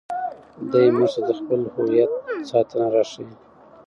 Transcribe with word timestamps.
دی 0.71 0.87
موږ 0.95 1.11
ته 1.13 1.19
د 1.27 1.29
خپل 1.39 1.61
هویت 1.73 2.11
ساتنه 2.49 2.87
راښيي. 2.95 3.33